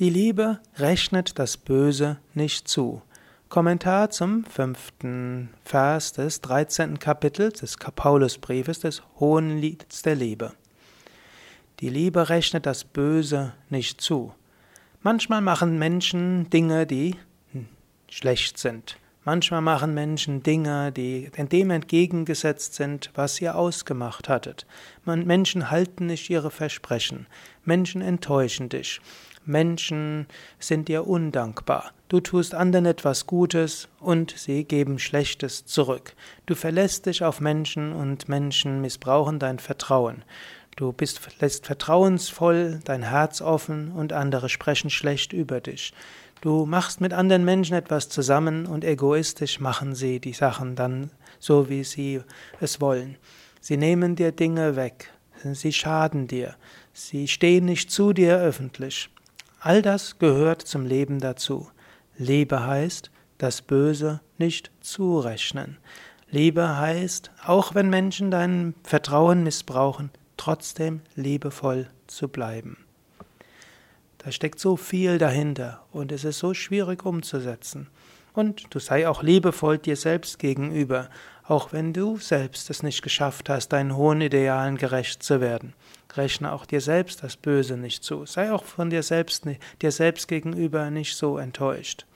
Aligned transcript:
Die 0.00 0.08
Liebe 0.08 0.60
rechnet 0.78 1.38
das 1.38 1.58
Böse 1.58 2.16
nicht 2.32 2.66
zu. 2.68 3.02
Kommentar 3.50 4.08
zum 4.08 4.46
fünften 4.46 5.50
Vers 5.62 6.14
des 6.14 6.40
13. 6.40 6.98
Kapitels 6.98 7.60
des 7.60 7.76
Paulusbriefes 7.76 8.78
des 8.78 9.02
Hohen 9.18 9.58
Lieds 9.58 10.00
der 10.00 10.14
Liebe. 10.14 10.54
Die 11.80 11.90
Liebe 11.90 12.30
rechnet 12.30 12.64
das 12.64 12.82
Böse 12.82 13.52
nicht 13.68 14.00
zu. 14.00 14.32
Manchmal 15.02 15.42
machen 15.42 15.78
Menschen 15.78 16.48
Dinge, 16.48 16.86
die 16.86 17.16
schlecht 18.08 18.56
sind. 18.56 18.96
Manchmal 19.26 19.60
machen 19.60 19.92
Menschen 19.92 20.42
Dinge, 20.42 20.92
die 20.92 21.30
dem 21.30 21.70
entgegengesetzt 21.70 22.72
sind, 22.72 23.10
was 23.16 23.38
ihr 23.42 23.54
ausgemacht 23.54 24.30
hattet. 24.30 24.66
Menschen 25.04 25.70
halten 25.70 26.06
nicht 26.06 26.30
ihre 26.30 26.50
Versprechen. 26.50 27.26
Menschen 27.66 28.00
enttäuschen 28.00 28.70
dich. 28.70 29.02
Menschen 29.44 30.26
sind 30.58 30.88
dir 30.88 31.06
undankbar. 31.06 31.92
Du 32.08 32.20
tust 32.20 32.54
anderen 32.54 32.86
etwas 32.86 33.26
Gutes 33.26 33.88
und 34.00 34.34
sie 34.36 34.64
geben 34.64 34.98
Schlechtes 34.98 35.64
zurück. 35.64 36.14
Du 36.46 36.54
verlässt 36.54 37.06
dich 37.06 37.24
auf 37.24 37.40
Menschen 37.40 37.92
und 37.92 38.28
Menschen 38.28 38.80
missbrauchen 38.80 39.38
dein 39.38 39.58
Vertrauen. 39.58 40.24
Du 40.76 40.92
bist, 40.92 41.20
lässt 41.40 41.66
vertrauensvoll 41.66 42.80
dein 42.84 43.02
Herz 43.02 43.40
offen 43.40 43.92
und 43.92 44.12
andere 44.12 44.48
sprechen 44.48 44.90
schlecht 44.90 45.32
über 45.32 45.60
dich. 45.60 45.92
Du 46.40 46.64
machst 46.64 47.00
mit 47.00 47.12
anderen 47.12 47.44
Menschen 47.44 47.74
etwas 47.74 48.08
zusammen 48.08 48.66
und 48.66 48.84
egoistisch 48.84 49.60
machen 49.60 49.94
sie 49.94 50.20
die 50.20 50.32
Sachen 50.32 50.74
dann 50.74 51.10
so, 51.38 51.68
wie 51.68 51.84
sie 51.84 52.22
es 52.60 52.80
wollen. 52.80 53.16
Sie 53.60 53.76
nehmen 53.76 54.16
dir 54.16 54.32
Dinge 54.32 54.74
weg. 54.74 55.12
Sie 55.52 55.72
schaden 55.72 56.26
dir. 56.26 56.56
Sie 56.92 57.28
stehen 57.28 57.66
nicht 57.66 57.90
zu 57.90 58.12
dir 58.12 58.38
öffentlich. 58.38 59.10
All 59.62 59.82
das 59.82 60.18
gehört 60.18 60.62
zum 60.62 60.86
Leben 60.86 61.18
dazu. 61.18 61.68
Liebe 62.16 62.66
heißt, 62.66 63.10
das 63.36 63.60
Böse 63.60 64.20
nicht 64.38 64.70
zurechnen. 64.80 65.76
Liebe 66.30 66.78
heißt, 66.78 67.30
auch 67.44 67.74
wenn 67.74 67.90
Menschen 67.90 68.30
dein 68.30 68.74
Vertrauen 68.84 69.42
missbrauchen, 69.44 70.10
trotzdem 70.38 71.02
liebevoll 71.14 71.88
zu 72.06 72.28
bleiben. 72.28 72.78
Da 74.16 74.32
steckt 74.32 74.60
so 74.60 74.78
viel 74.78 75.18
dahinter 75.18 75.84
und 75.92 76.10
es 76.10 76.24
ist 76.24 76.38
so 76.38 76.54
schwierig 76.54 77.04
umzusetzen. 77.04 77.88
Und 78.32 78.72
du 78.74 78.78
sei 78.78 79.08
auch 79.08 79.22
liebevoll 79.22 79.78
dir 79.78 79.96
selbst 79.96 80.38
gegenüber, 80.38 81.08
auch 81.44 81.72
wenn 81.72 81.92
du 81.92 82.16
selbst 82.18 82.70
es 82.70 82.82
nicht 82.82 83.02
geschafft 83.02 83.48
hast, 83.48 83.70
deinen 83.70 83.96
hohen 83.96 84.20
Idealen 84.20 84.76
gerecht 84.76 85.22
zu 85.22 85.40
werden. 85.40 85.74
Rechne 86.14 86.52
auch 86.52 86.64
dir 86.64 86.80
selbst 86.80 87.22
das 87.22 87.36
Böse 87.36 87.76
nicht 87.76 88.04
zu. 88.04 88.26
Sei 88.26 88.52
auch 88.52 88.64
von 88.64 88.90
dir 88.90 89.02
selbst, 89.02 89.44
dir 89.82 89.92
selbst 89.92 90.28
gegenüber 90.28 90.90
nicht 90.90 91.16
so 91.16 91.38
enttäuscht. 91.38 92.06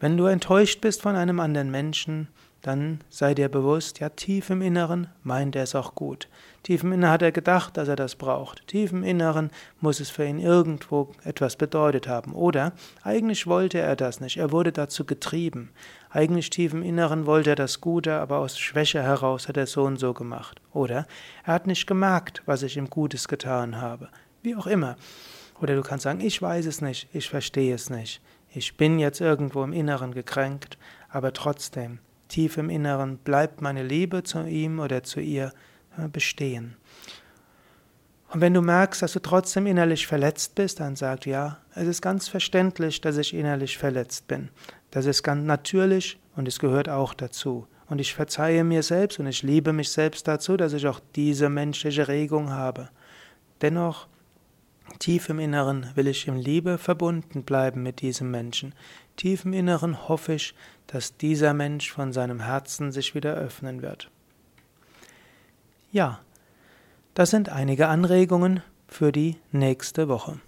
Wenn 0.00 0.16
du 0.16 0.26
enttäuscht 0.26 0.80
bist 0.80 1.02
von 1.02 1.16
einem 1.16 1.40
anderen 1.40 1.70
Menschen, 1.70 2.28
dann 2.62 3.00
sei 3.08 3.34
dir 3.34 3.48
bewusst, 3.48 4.00
ja, 4.00 4.10
tief 4.10 4.50
im 4.50 4.60
Inneren 4.60 5.08
meint 5.22 5.56
er 5.56 5.62
es 5.62 5.74
auch 5.74 5.94
gut. 5.94 6.28
Tief 6.62 6.82
im 6.82 6.92
Inneren 6.92 7.12
hat 7.12 7.22
er 7.22 7.32
gedacht, 7.32 7.76
dass 7.76 7.88
er 7.88 7.96
das 7.96 8.16
braucht. 8.16 8.66
Tief 8.66 8.92
im 8.92 9.02
Inneren 9.02 9.50
muss 9.80 9.98
es 9.98 10.10
für 10.10 10.26
ihn 10.26 10.38
irgendwo 10.38 11.12
etwas 11.24 11.56
bedeutet 11.56 12.06
haben. 12.06 12.32
Oder 12.34 12.72
eigentlich 13.02 13.46
wollte 13.46 13.78
er 13.78 13.96
das 13.96 14.20
nicht, 14.20 14.36
er 14.36 14.52
wurde 14.52 14.72
dazu 14.72 15.06
getrieben. 15.06 15.70
Eigentlich 16.10 16.50
tief 16.50 16.74
im 16.74 16.82
Inneren 16.82 17.24
wollte 17.24 17.50
er 17.50 17.56
das 17.56 17.80
Gute, 17.80 18.14
aber 18.14 18.38
aus 18.38 18.58
Schwäche 18.58 19.02
heraus 19.02 19.48
hat 19.48 19.56
er 19.56 19.66
so 19.66 19.84
und 19.84 19.98
so 19.98 20.12
gemacht. 20.12 20.60
Oder 20.72 21.06
er 21.44 21.54
hat 21.54 21.66
nicht 21.66 21.86
gemerkt, 21.86 22.42
was 22.44 22.62
ich 22.62 22.76
ihm 22.76 22.90
Gutes 22.90 23.26
getan 23.26 23.80
habe. 23.80 24.08
Wie 24.42 24.54
auch 24.54 24.66
immer. 24.66 24.96
Oder 25.62 25.76
du 25.76 25.82
kannst 25.82 26.04
sagen, 26.04 26.20
ich 26.20 26.40
weiß 26.40 26.66
es 26.66 26.80
nicht, 26.80 27.08
ich 27.14 27.28
verstehe 27.28 27.74
es 27.74 27.90
nicht. 27.90 28.20
Ich 28.52 28.76
bin 28.76 28.98
jetzt 28.98 29.20
irgendwo 29.20 29.62
im 29.62 29.72
Inneren 29.72 30.12
gekränkt, 30.12 30.76
aber 31.08 31.32
trotzdem, 31.32 32.00
tief 32.30 32.56
im 32.56 32.70
Inneren 32.70 33.18
bleibt 33.18 33.60
meine 33.60 33.82
Liebe 33.82 34.22
zu 34.22 34.46
ihm 34.46 34.78
oder 34.78 35.02
zu 35.02 35.20
ihr 35.20 35.52
äh, 35.98 36.08
bestehen. 36.08 36.76
Und 38.30 38.40
wenn 38.40 38.54
du 38.54 38.62
merkst, 38.62 39.02
dass 39.02 39.12
du 39.12 39.20
trotzdem 39.20 39.66
innerlich 39.66 40.06
verletzt 40.06 40.54
bist, 40.54 40.78
dann 40.78 40.94
sag 40.94 41.26
ja, 41.26 41.58
es 41.74 41.88
ist 41.88 42.00
ganz 42.00 42.28
verständlich, 42.28 43.00
dass 43.00 43.16
ich 43.16 43.34
innerlich 43.34 43.76
verletzt 43.76 44.28
bin. 44.28 44.50
Das 44.92 45.06
ist 45.06 45.24
ganz 45.24 45.44
natürlich 45.44 46.18
und 46.36 46.46
es 46.46 46.60
gehört 46.60 46.88
auch 46.88 47.12
dazu. 47.12 47.66
Und 47.88 48.00
ich 48.00 48.14
verzeihe 48.14 48.62
mir 48.62 48.84
selbst 48.84 49.18
und 49.18 49.26
ich 49.26 49.42
liebe 49.42 49.72
mich 49.72 49.90
selbst 49.90 50.28
dazu, 50.28 50.56
dass 50.56 50.74
ich 50.74 50.86
auch 50.86 51.00
diese 51.16 51.48
menschliche 51.48 52.06
Regung 52.06 52.50
habe. 52.50 52.88
Dennoch, 53.62 54.06
tief 55.00 55.28
im 55.28 55.40
Inneren 55.40 55.90
will 55.96 56.06
ich 56.06 56.28
in 56.28 56.36
Liebe 56.36 56.78
verbunden 56.78 57.42
bleiben 57.42 57.82
mit 57.82 58.00
diesem 58.00 58.30
Menschen. 58.30 58.74
Tief 59.16 59.44
im 59.44 59.52
Inneren 59.52 60.08
hoffe 60.08 60.34
ich, 60.34 60.54
dass 60.90 61.16
dieser 61.16 61.54
Mensch 61.54 61.92
von 61.92 62.12
seinem 62.12 62.40
Herzen 62.40 62.90
sich 62.90 63.14
wieder 63.14 63.34
öffnen 63.34 63.80
wird. 63.80 64.10
Ja, 65.92 66.18
das 67.14 67.30
sind 67.30 67.48
einige 67.48 67.86
Anregungen 67.86 68.62
für 68.88 69.12
die 69.12 69.36
nächste 69.52 70.08
Woche. 70.08 70.40